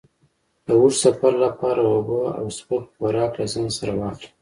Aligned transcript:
د 0.65 0.67
اوږد 0.79 0.99
سفر 1.03 1.33
لپاره 1.45 1.81
اوبه 1.93 2.21
او 2.39 2.45
سپک 2.57 2.83
خوراک 2.93 3.31
له 3.39 3.45
ځان 3.53 3.67
سره 3.77 3.93
واخله. 3.99 4.29